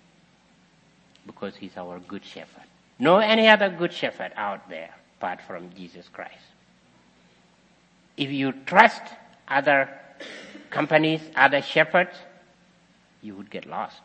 because 1.26 1.56
He's 1.56 1.78
our 1.78 2.00
good 2.00 2.22
shepherd. 2.22 2.64
No 2.98 3.16
any 3.16 3.48
other 3.48 3.70
good 3.70 3.94
shepherd 3.94 4.32
out 4.36 4.68
there 4.68 4.90
apart 5.18 5.40
from 5.46 5.70
Jesus 5.74 6.08
Christ. 6.12 6.34
If 8.16 8.30
you 8.30 8.52
trust 8.64 9.02
other 9.48 9.88
companies, 10.70 11.20
other 11.34 11.62
shepherds, 11.62 12.16
you 13.22 13.34
would 13.34 13.50
get 13.50 13.66
lost. 13.66 14.00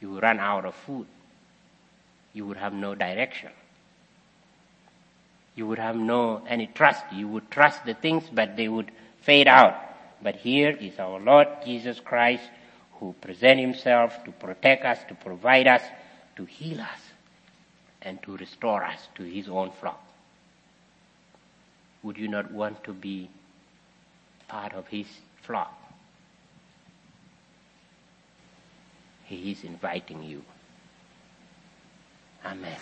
You 0.00 0.10
would 0.12 0.22
run 0.22 0.40
out 0.40 0.64
of 0.64 0.74
food. 0.74 1.06
You 2.32 2.46
would 2.46 2.56
have 2.56 2.72
no 2.72 2.94
direction. 2.94 3.50
You 5.54 5.66
would 5.66 5.78
have 5.78 5.96
no 5.96 6.42
any 6.48 6.66
trust. 6.66 7.04
You 7.12 7.28
would 7.28 7.50
trust 7.50 7.84
the 7.84 7.94
things, 7.94 8.24
but 8.32 8.56
they 8.56 8.68
would 8.68 8.90
fade 9.20 9.48
out. 9.48 9.76
But 10.22 10.36
here 10.36 10.70
is 10.70 10.98
our 10.98 11.20
Lord 11.20 11.48
Jesus 11.64 12.00
Christ 12.00 12.44
who 12.98 13.14
present 13.20 13.60
himself 13.60 14.24
to 14.24 14.32
protect 14.32 14.84
us, 14.84 14.98
to 15.08 15.14
provide 15.14 15.66
us, 15.66 15.82
to 16.36 16.44
heal 16.44 16.80
us, 16.80 17.11
and 18.02 18.22
to 18.22 18.36
restore 18.36 18.82
us 18.84 19.08
to 19.14 19.22
his 19.22 19.48
own 19.48 19.70
flock. 19.80 20.02
Would 22.02 22.18
you 22.18 22.28
not 22.28 22.50
want 22.50 22.82
to 22.84 22.92
be 22.92 23.30
part 24.48 24.72
of 24.72 24.88
his 24.88 25.06
flock? 25.42 25.72
He 29.24 29.52
is 29.52 29.64
inviting 29.64 30.22
you. 30.22 30.42
Amen. 32.44 32.78